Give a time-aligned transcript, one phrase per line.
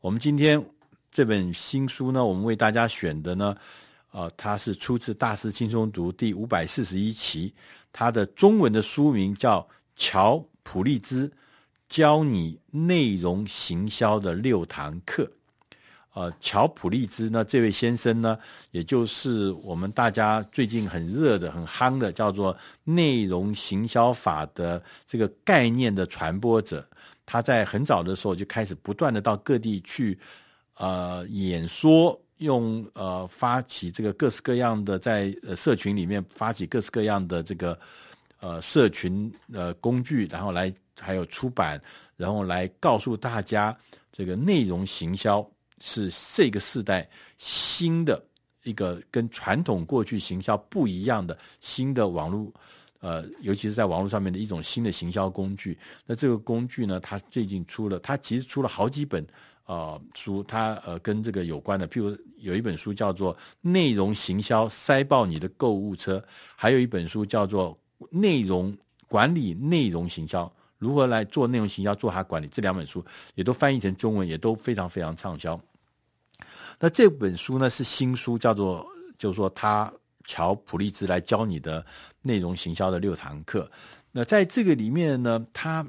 [0.00, 0.64] 我们今天
[1.10, 3.56] 这本新书呢，我们为大家选的呢，
[4.12, 7.52] 呃，它是出自《大师轻松读》第五百四十一期，
[7.92, 9.60] 它的中文的书名叫
[9.96, 11.32] 《乔普利兹
[11.88, 15.24] 教你内容行销的六堂课》。
[16.14, 18.38] 呃，乔普利兹呢，这位先生呢，
[18.70, 26.88] 也就是我们大家最近很热的、很夯的，叫做内容行销法的这个概念的传播者。
[27.30, 30.18] 他在很早的时候就开始不断的到各地去，
[30.76, 37.78] 呃，演说，用呃发起这个各式各样的在呃社群里面发起各式各样的这个
[38.40, 41.78] 呃社群呃工具，然后来还有出版，
[42.16, 43.76] 然后来告诉大家
[44.10, 45.46] 这个内容行销。
[45.80, 47.08] 是这个时代
[47.38, 48.20] 新的
[48.64, 52.52] 一个跟传统过去行销不一样的新的网络，
[53.00, 55.78] 呃，尤其是在网络上面的一种新的行销工具。
[56.06, 59.26] 那这个工具呢，它最近出了，它其实出了好几本
[59.66, 66.18] 呃书，它呃跟这个有关的，譬如有一本书叫做《内容行销塞爆你的购物车》，
[66.56, 67.78] 还有一本书叫做
[68.10, 70.44] 《内容管理内容行销》。
[70.78, 72.46] 如何来做内容行销，做它管理？
[72.46, 75.60] 这两本书也都翻译成中文，也都非常非常畅销。
[76.78, 79.92] 那这本书呢是新书，叫做就是说他
[80.28, 81.84] 乔普利兹来教你的
[82.20, 83.70] 内容行销的六堂课。
[84.12, 85.86] 那在这个里面呢，他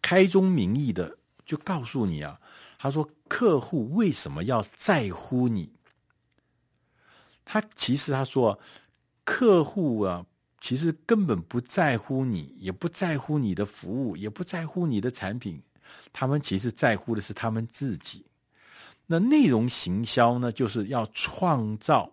[0.00, 2.40] 开宗明义的就告诉你啊，
[2.78, 5.72] 他说客户为什么要在乎你？
[7.44, 8.60] 他其实他说
[9.24, 10.24] 客户啊。
[10.62, 15.62] 其实根本不在乎你，也不在乎你的服务，也不在乎你的产品，
[16.12, 18.26] 他们其实在乎的是他们自己。
[19.06, 22.12] 那内容行销呢，就是要创造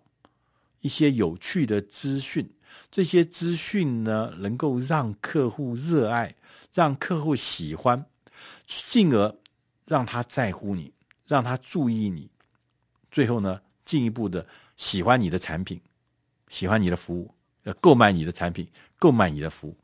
[0.80, 2.50] 一些有趣的资讯，
[2.90, 6.34] 这些资讯呢，能够让客户热爱，
[6.72, 8.04] 让客户喜欢，
[8.66, 9.34] 进而
[9.86, 10.92] 让他在乎你，
[11.26, 12.30] 让他注意你，
[13.10, 15.80] 最后呢，进一步的喜欢你的产品，
[16.48, 17.30] 喜欢你的服务。
[17.64, 18.66] 要购买你的产品，
[18.98, 19.76] 购买你的服务，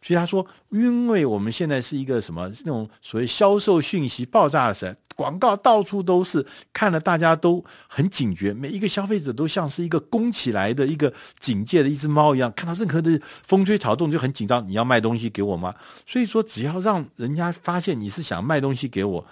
[0.00, 14.68] 所以他说，因为我们现在是一个什么那种所谓销售讯息爆炸的时代，广告到处都是，看了大家都很警觉，每一个消费者都像是一个弓起来的一个警戒的一只猫一样，看到任何的风吹草动就很紧张。
[14.68, 15.74] 你要卖东西给我吗？
[16.06, 19.26] 所以说，只要让人家发现你是想卖东西给我，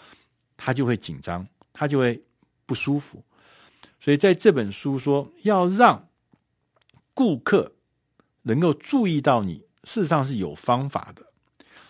[0.56, 2.20] 他就会紧张，他就会
[2.66, 3.22] 不舒服。
[4.00, 6.08] 所以在这本书说，要让
[7.14, 7.70] 顾客。
[8.46, 11.24] 能够注意到你，事实上是有方法的。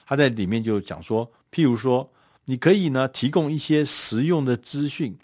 [0.07, 2.09] 他在里面就讲说，譬如说，
[2.47, 5.17] 你可以呢提供一些实用的资讯，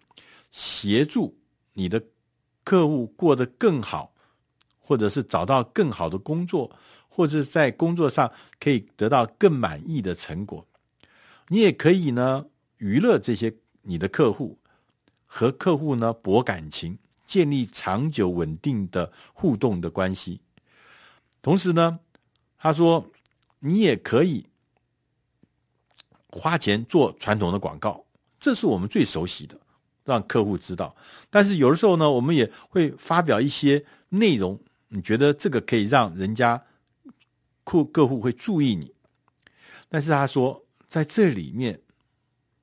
[0.51, 1.37] 协助
[1.75, 2.03] 你的
[2.65, 4.15] 客户过得更好，
[4.79, 6.71] 或者是找到更好的工作，
[7.09, 10.67] 或者在工作上可以得到更满意的成果。
[11.49, 12.47] 你也可以呢
[12.79, 14.59] 娱乐这些你的客户，
[15.27, 20.41] 和客户呢博感情，建立长久稳定的互动的关系。
[21.43, 21.99] 同时呢，
[22.57, 23.07] 他说
[23.59, 24.47] 你也可以
[26.31, 28.05] 花钱做传统的广告，
[28.39, 29.59] 这是我们最熟悉的，
[30.05, 30.95] 让客户知道。
[31.29, 34.59] 但是有的时候呢，我们也会发表一些内容，
[34.89, 36.63] 你觉得这个可以让人家
[37.65, 38.95] 客客户会注意你。
[39.89, 41.81] 但是他说，在这里面，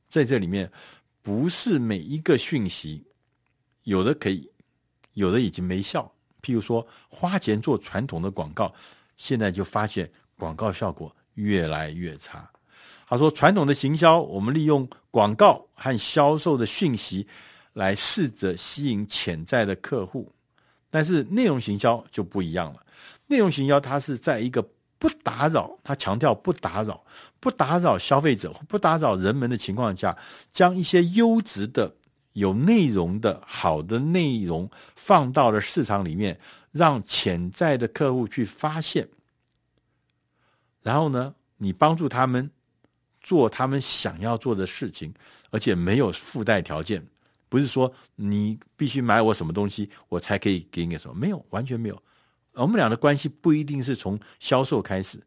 [0.09, 0.71] 在这里面，
[1.21, 3.05] 不是每一个讯息，
[3.83, 4.49] 有的可以，
[5.13, 6.09] 有的已经没效。
[6.41, 8.73] 譬如说，花钱做传统的广告，
[9.17, 12.49] 现在就发现广告效果越来越差。
[13.07, 17.25] 他说，传统的行销，我们利用广告和销售的讯息
[17.73, 20.29] 来试着吸引潜在的客户，
[20.89, 22.85] 但是内容行销就不一样了。
[23.27, 24.61] 内容行销它是在一个
[24.99, 27.01] 不打扰，他强调不打扰、
[27.39, 30.17] 不打扰消费者或不打扰人们的情况下，
[30.51, 31.95] 将一些优质的。
[32.33, 36.39] 有内容的好的内容放到了市场里面，
[36.71, 39.09] 让潜在的客户去发现，
[40.83, 42.51] 然后呢，你帮助他们
[43.27, 45.13] 做他们想要做的事情，
[45.49, 47.05] 而且没有附带条件，
[47.49, 52.03] 不是说你必须买我什么东西，我才可以给你什么，没有，完全没有。
[52.53, 55.21] 我们俩的关系不一定是从销售开始。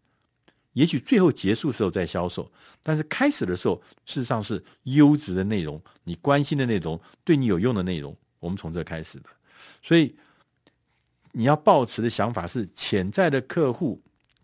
[0.73, 2.51] 也许最后结束时候再销售，
[2.83, 9.29] 但是开始的时候，事实上是优质的内容，你关心的内容，对你有用的内容，我们从这开始的。
[9.83, 10.17] 所以
[11.33, 14.01] 你要抱持的想法是，潜在的客户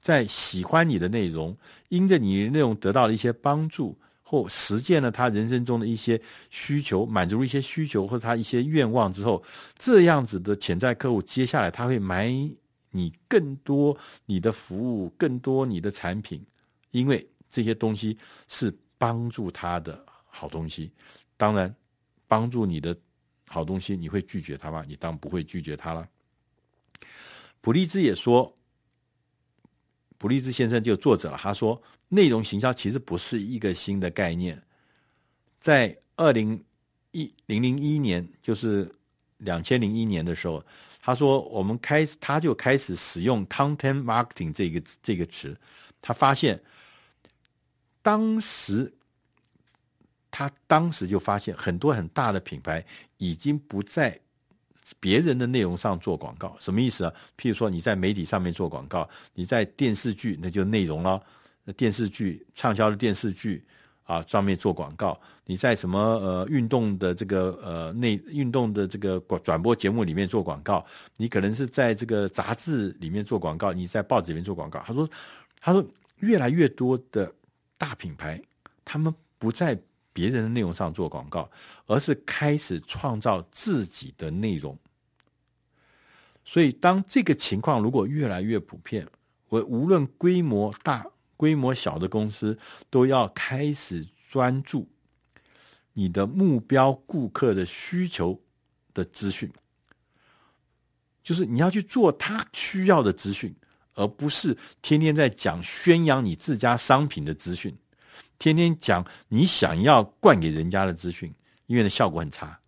[0.07, 1.57] 在喜欢你的内容，
[1.89, 9.43] 因着你的内容得到了一些帮助，或实践了他人生中的一些需求，满足一些需求或者他一些愿望之后，
[9.77, 12.33] 这样子的潜在客户，接下来他会买。
[12.93, 16.41] 你更多你的服务，更多你的产品，
[16.93, 18.17] 因为这些东西
[18.49, 20.93] 是帮助他的好东西，
[21.37, 21.75] 当然
[22.29, 22.97] 帮助你的
[23.49, 24.85] 好东西，你会拒绝他吗？
[24.89, 26.09] 你当然不会拒绝他了。
[27.61, 28.57] 普利兹也说，
[30.19, 34.63] 普利兹先生就作者了，他说，内容行销其实不是一个新的概念，
[35.61, 36.63] 在二零
[37.13, 38.91] 一零零一年，就是
[39.39, 40.65] 两千零一年的时候。
[41.03, 45.57] 他说：“我们开始，他就开始使用 ‘content marketing’ 这个这个词。
[46.03, 46.61] 他发现，
[48.03, 48.93] 当时
[50.33, 52.85] 他当时就发现很多很大的品牌
[53.19, 54.19] 已经不在
[55.01, 56.57] 别人的内容上做广告。
[56.59, 57.13] 什么意思啊？
[57.39, 61.23] 譬如说，你在媒体上面做广告，你在电视剧，那就内容了。
[61.77, 63.65] 电视剧畅销的电视剧。”
[64.07, 70.87] 啊，上面做广告，你在什么呃运动的这个呃内运动的这个广转播节目里面做广告，
[71.17, 74.79] 你可能是在这个杂志里面做广告，你在报纸里面做广告。
[74.87, 75.11] 他说，
[75.61, 75.85] 他说
[76.19, 77.29] 越来越多的
[77.77, 78.41] 大品牌，
[78.85, 79.77] 他们不在
[80.17, 81.51] 别人的内容上做广告，
[81.85, 84.75] 而是开始创造自己的内容。
[86.43, 89.07] 所以，当这个情况如果越来越普遍，
[89.51, 91.07] 我无论规模大。
[91.39, 92.59] 规模小的公司
[92.89, 94.89] 都要开始专注
[95.93, 98.41] 你的目标顾客的需求
[98.95, 99.53] 的资讯，
[101.23, 103.55] 就是你要去做他需要的资讯，
[103.93, 107.77] 而不是天天在讲宣扬你自家商品的资讯，
[108.39, 111.35] 天天讲你想要灌给人家的资讯，
[111.67, 112.59] 因为的效果很差。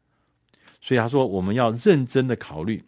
[0.81, 2.85] 所以他说，我们要认真的考虑，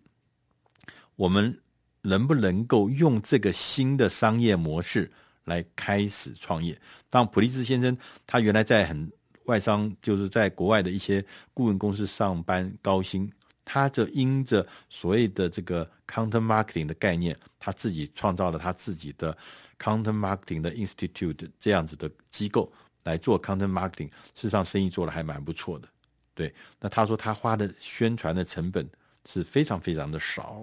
[1.16, 1.60] 我们
[2.02, 5.10] 能不能够用这个新的商业模式。
[5.44, 6.78] 来开始创业。
[7.08, 9.10] 当普利兹先生，他原来在很
[9.46, 13.28] 外商，就是在国外的一些顾问公司上班，高薪。
[13.64, 19.36] 他就因着所谓的这个 content marketing 的概念，他自己创造了他自己的
[19.80, 22.70] content marketing 的 institute 这样子的机构
[23.02, 24.10] 来做 content marketing。
[24.34, 25.88] 事实上，生意做得还蛮不错的。
[26.34, 28.88] 对，那他说他花的宣传的成本
[29.26, 30.62] 是非常非常的少。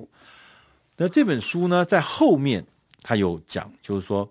[0.95, 2.65] 那这本书呢，在后面
[3.01, 4.29] 他有讲，就是说。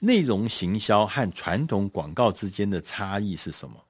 [0.00, 3.82] 内容行销和传统广告之间的差异是什么？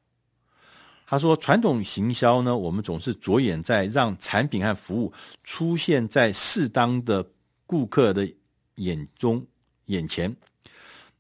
[1.09, 5.13] 他说：“传统行销呢，我们总是着眼在让产品和服务
[5.43, 7.27] 出现在适当的
[7.67, 8.31] 顾客的
[8.77, 9.47] 眼中、
[9.87, 10.35] 眼前。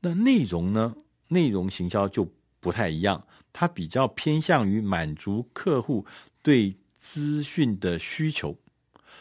[0.00, 0.94] 那内容呢？
[1.28, 2.30] 内容行销就
[2.60, 6.04] 不太一样，它比较偏向于满足客户
[6.42, 8.56] 对资讯的需求。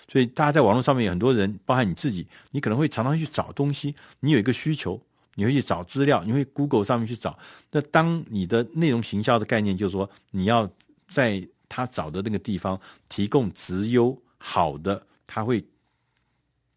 [0.07, 5.01] 所以，大家在网络上面有很多人，包含你自己，你可能会常常去找东西，你有一个需求。”
[5.35, 7.35] 你会去找资料，你会 Google 上面去找。
[7.71, 10.69] 那当你的内容行销的概念，就是说你要
[11.07, 12.79] 在他找的那个地方
[13.09, 15.65] 提供直优好的，他会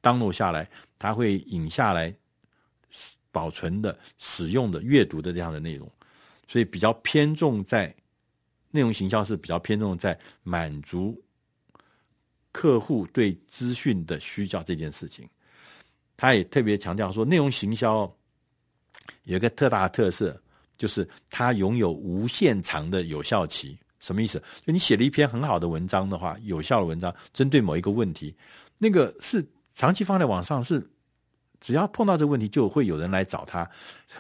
[0.03, 2.15] download 下来，他会引下来
[3.31, 5.91] 保存的、使用的、阅读的这样的内容。
[6.49, 7.95] 所以比较偏重在
[8.71, 11.21] 内容行销是比较偏重在满足
[12.53, 15.29] 客户对资讯的需要这件事情。
[16.17, 18.11] 他也特别强调说，内容行销。
[19.25, 20.41] 有一个特大的特色，
[20.79, 23.77] 就是它拥有无限长的有效期。
[24.01, 24.43] 什么意思？
[24.65, 28.35] 就你写了一篇很好的文章的话，有效的文章，针对某一个问题，
[28.79, 29.45] 那个是
[29.77, 30.85] 长期放在网上，是
[31.61, 33.71] 只要碰到这个问题，就会有人来找他，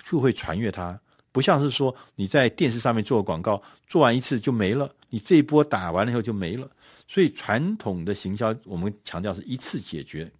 [0.08, 1.00] 就会传阅他。
[1.32, 6.70] 不像是说你在电视上面做广告，做完一次就没了，你这一波打完了以后就没了。
[7.08, 10.30] 所以传统的行销，我们强调是一次解决，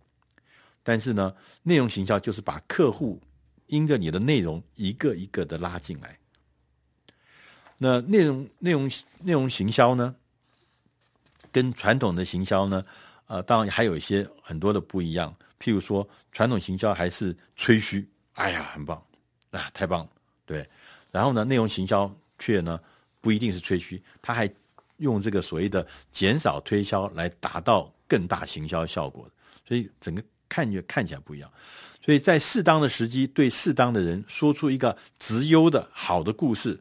[0.85, 3.21] 但是呢，内容行销就是把客户。
[3.69, 6.17] 因着你的内容一个一个的拉进来，
[7.79, 8.89] 那内容内容
[9.25, 10.15] 内容行销呢，
[11.51, 12.85] 跟传统的行销呢，
[13.27, 15.35] 呃，当然还有一些很多的不一样。
[15.59, 19.03] 譬如说，传统行销还是吹嘘，哎呀，很棒
[19.51, 20.11] 啊，太棒了，
[20.45, 20.69] 对。
[21.11, 22.79] 然后呢，内容行销却呢
[23.21, 24.49] 不一定是吹嘘，他还
[24.99, 29.29] 用这个所谓的减少推销来达到更大行销效果，
[29.67, 31.51] 所以整个看就看起来不一样。
[32.05, 36.79] 所以在适当的时机，对适当的人说出一个直优的好的故事，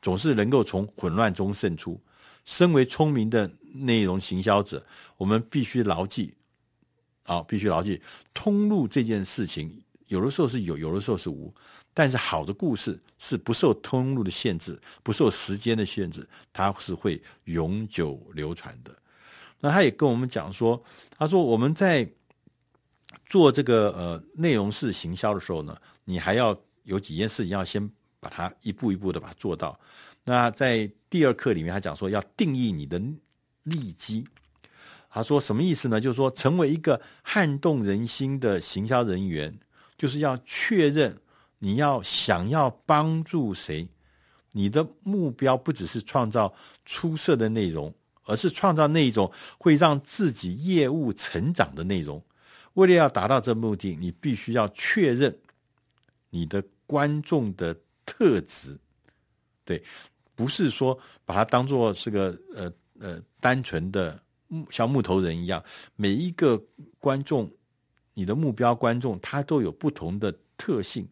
[0.00, 2.00] 总是能够从混乱中胜出。
[2.44, 4.84] 身为聪明的内容行销者，
[5.16, 6.34] 我们必须牢记，
[7.24, 8.00] 啊，必须牢记，
[8.34, 11.52] 通路这件事情，有的时候是有，有的时候是无。
[11.94, 18.96] 但是好的故事是不受通路的限制，不受时间的限制，它是会永久流传的。
[19.60, 20.82] 那他也跟我们讲说，
[21.16, 22.08] 他说我们在。
[23.28, 29.78] 做这个呃内容式行销的时候呢，你还要有几件事情要先把它一步一步的把它做到。
[30.24, 33.00] 那在第二课里面，他讲说要定义你的
[33.64, 34.24] 利基。
[35.10, 36.00] 他说什么意思呢？
[36.00, 39.58] 就是说成为一个撼动人心的行销人员，
[39.98, 41.18] 就是要确认
[41.58, 43.86] 你要想要帮助谁，
[44.52, 46.54] 你的目标不只是创造
[46.86, 47.92] 出色的内容，
[48.24, 52.24] 而是创造那一种会让自己业务成长的内容。
[52.74, 55.36] 为了要达到这目的，你必须要确认
[56.30, 57.76] 你的观众的
[58.06, 58.78] 特质。
[59.64, 59.84] 对，
[60.34, 64.20] 不是说把它当做是个呃呃单纯的
[64.70, 65.62] 像木头人一样，
[65.96, 66.60] 每一个
[66.98, 67.50] 观众，
[68.14, 71.08] 你的目标观众他都有不同的特性、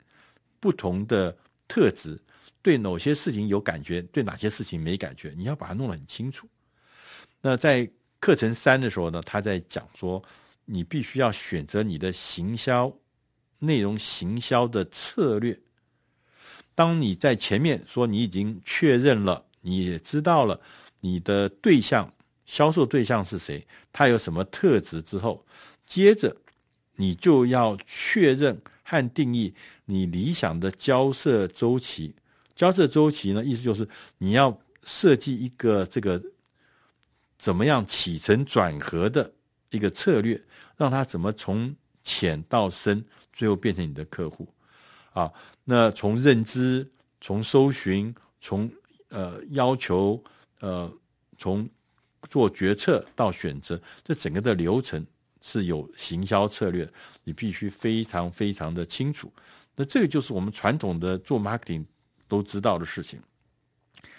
[0.58, 1.36] 不同的
[1.68, 2.20] 特质。
[2.62, 6.46] 对某些事情有感觉，对哪些事情没感觉，你要把它弄得很清楚。
[7.40, 10.22] 那在课程三的时候呢，他在讲说，
[10.66, 12.94] 你必须要选择你的行销
[13.58, 15.58] 内容、行销的策略。
[16.80, 20.58] 当你在前面说你已经确认了，你也知道了
[21.00, 22.10] 你的对象、
[22.46, 25.44] 销售对象是谁，他有什么特质之后，
[25.87, 26.34] 接着
[26.96, 29.52] 你就要确认和定义
[29.84, 32.14] 你理想的交涉周期。
[32.54, 36.22] 交涉周期呢，意思就是你要设计一个这个
[37.38, 39.30] 怎么样起承转合的
[39.68, 40.42] 一个策略，
[40.78, 44.49] 让他怎么从浅到深，最后变成你的客户
[45.12, 45.33] 啊。
[45.64, 46.88] 那从认知、
[47.21, 48.71] 从搜寻、从
[49.09, 50.23] 呃要求、
[50.61, 50.93] 呃
[51.38, 51.69] 从
[52.29, 55.07] 做决策到选择，这整个的流程
[55.40, 56.90] 是有行销策略，
[57.25, 59.33] 你必须非常非常的清楚。
[59.76, 61.85] 那这个就是我们传统的做 marketing。
[62.29, 63.21] 都知道的事情，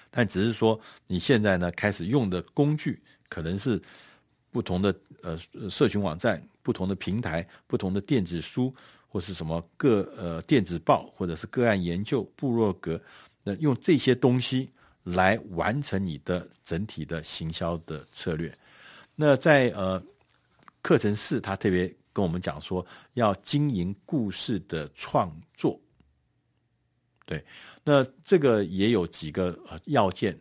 [0.09, 3.81] 但只是说你现在呢开始用的工具可能是
[4.51, 8.75] 不同的呃社群网站、不同的平台、不同的电子书
[9.11, 12.99] 或是什么个呃电子报或者是个案研究、部落格，
[13.43, 14.69] 那用这些东西
[15.03, 18.57] 来完成你的整体的行销的策略。
[19.13, 20.01] 那在呃
[20.81, 25.77] 课程四，他特别跟我们讲说，要经营故事的创作。
[27.25, 27.43] 对，
[27.83, 30.39] 那这个也有几个呃要件，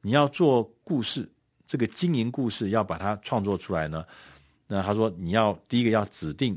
[0.00, 1.30] 你要做故事，
[1.66, 4.02] 这个经营故事要把它创作出来呢。
[4.66, 6.56] 那他说，你要第一个要指定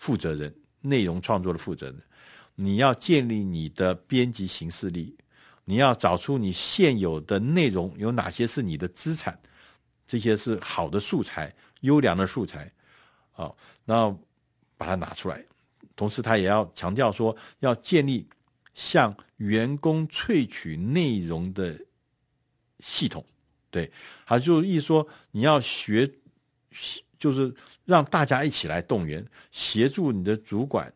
[0.00, 2.02] 负责人，内容创作的负责人，
[2.54, 5.14] 你要建立你的编辑形式力，
[5.66, 9.38] 你要找出你现有的内容有哪些是你的资产，
[10.06, 12.72] 这些是好的素材，优良的素材，
[13.32, 13.54] 好，
[13.84, 14.10] 那
[14.78, 15.44] 把它拿出来。
[15.94, 18.26] 同时，他也要强调说，要建立。
[18.72, 21.78] 向员工萃取内容的
[22.78, 23.22] 系统，
[23.68, 23.90] 对，
[24.24, 26.10] 他就意思说你要学，
[27.20, 30.92] 就是让大家一起来动员，协助你的主管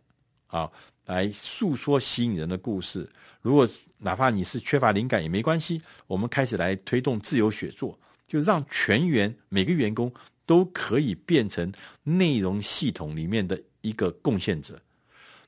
[0.48, 0.68] 啊，
[1.06, 3.08] 来诉说吸引人的故事。
[3.42, 10.12] 如果哪怕你是缺乏灵感也没关系，我们开始来推动自由写作，就让全员每个员工
[10.44, 14.80] 都可以变成内容系统里面的一个贡献者。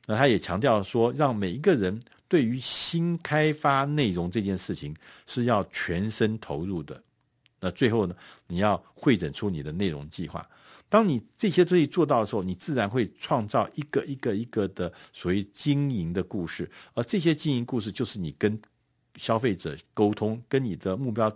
[0.07, 2.01] 那他也强调说，让每一个人。
[2.29, 4.93] 对于新开发内容这件事情
[5.29, 7.01] 是要全身投入的。
[7.61, 8.17] 那最后呢，
[8.49, 10.45] 你要会诊出你的内容计划。
[10.89, 16.71] 当你这些东西做到的时候，你自然会创造一个一个一个的所谓经营的故事。
[16.95, 18.61] 而这些经营故事，就是你跟
[19.17, 21.31] 消费者沟通、跟你的目标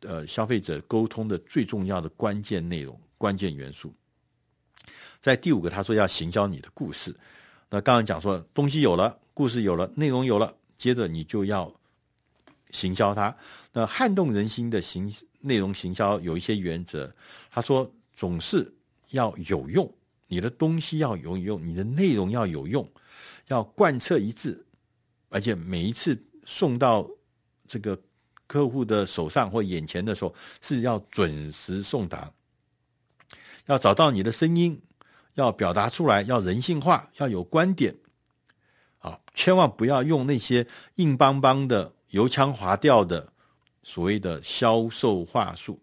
[0.00, 3.94] 呃消费者沟通的最重要的关键内容、关键元素。
[5.20, 7.14] 在第五个，他说要行销你的故事。
[7.70, 9.18] 那刚刚讲说，东西有了。
[9.34, 11.72] 故事有了，内容有了，接着你就要
[12.72, 13.32] 行销它。
[13.72, 17.14] 那撼动人心的行内容行销有一些原则。
[17.48, 18.74] 他说，总是
[19.10, 19.92] 要有用，
[20.26, 22.90] 你的东西要有用，你的内容要有用，
[23.46, 24.66] 要贯彻一致，
[25.28, 27.08] 而且每一次送到
[27.66, 28.00] 这个
[28.46, 32.32] 客户的手上或眼前的时候，是要准时送达。
[33.66, 34.80] 要找到你的声音，
[35.34, 37.94] 要表达出来，要人性化，要有观点。
[39.00, 43.32] 啊，千万不要用那些硬邦邦的、油腔滑调的
[43.82, 45.78] 所谓的销售话术，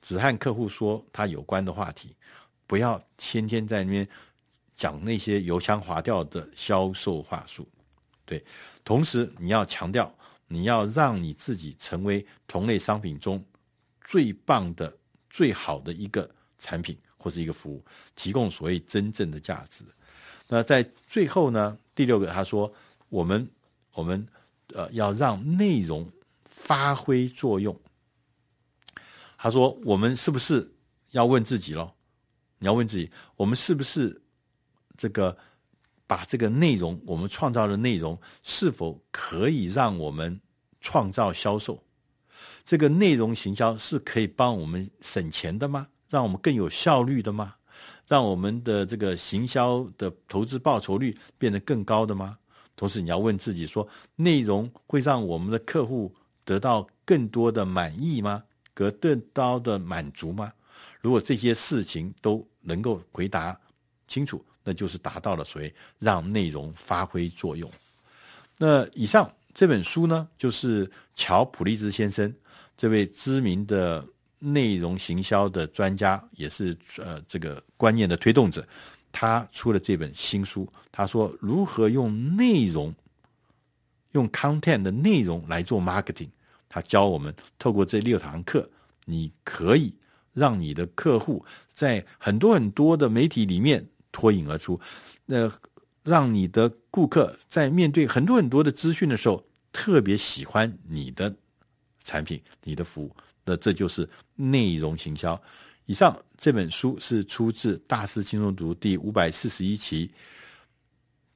[0.00, 2.16] 只和客户说他有关的话题，
[2.66, 4.08] 不要天天在那边
[4.74, 7.68] 讲那些油腔滑调的销售话术。
[8.24, 8.44] 对，
[8.84, 10.12] 同时你要强调，
[10.48, 13.44] 你要让你自己成为同类商品中
[14.02, 14.94] 最棒的、
[15.28, 16.28] 最好的一个
[16.58, 17.84] 产品或是一个服务，
[18.16, 19.84] 提供所谓真正的价值。
[20.48, 22.72] 那在最后呢，第六个他说，
[23.08, 23.48] 我们
[23.92, 24.26] 我们
[24.74, 26.10] 呃要让内容
[26.44, 27.78] 发挥作用。
[29.38, 30.70] 他说，我们是不是
[31.12, 31.93] 要问自己喽？
[32.64, 34.18] 你要问自己，我们是不是
[34.96, 35.36] 这个
[36.06, 40.40] 把这个内容，我们创造的内容是否可以让我们
[40.80, 41.84] 创造销售？
[42.64, 45.88] 这个内容行销是可以帮我们省钱的吗？
[46.08, 47.56] 让我们更有效率的吗？
[48.06, 52.38] 让我们的这个行销的投资报酬率变得更高的吗？
[52.76, 56.14] 同时，你要问自己说：内容会让我们的客户
[56.46, 58.42] 得到更多的满意吗？
[58.72, 60.50] 得更高的满足吗？
[61.02, 63.56] 如果这些事情都能够回答
[64.08, 67.70] 清楚，那就是达到了所谓让内容发挥作用。
[68.58, 72.34] 那以上这本书呢，就是乔普利兹先生
[72.76, 74.04] 这位知名的
[74.38, 78.66] 内容行销的专家，也是呃这个观念的推动者。
[79.12, 82.92] 他出了这本新书，他说如何用内容，
[84.10, 86.28] 用 content 的内容来做 marketing。
[86.68, 88.68] 他教我们透过这六堂课，
[89.04, 89.94] 你可以
[90.34, 94.78] 让你的客户在很多很多的媒体里面脱颖而出，
[95.24, 95.50] 那
[96.02, 101.34] 让你的顾客在面对很多很多的资讯的时候，特别喜欢你的
[102.02, 103.10] 产品、你的服务。
[103.44, 105.40] 那这就是内容行销。
[105.86, 110.10] 以上这本书是出自《大师轻松读》第五百四十一期，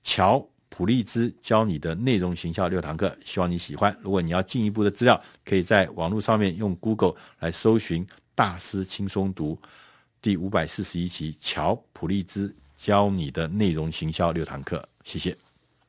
[0.03, 3.95] 乔普利兹教你的内容行销六堂课，希望你喜欢。
[4.03, 8.07] 如果你要进一步的资料，可以在网络上面用 Google 来搜寻
[8.39, 9.57] 《大师轻松读》
[10.23, 14.89] 第五百四十一期，乔普利兹教你的内容行销六堂课。
[15.03, 15.37] 谢谢。